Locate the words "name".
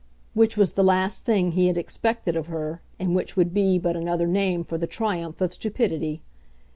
4.25-4.63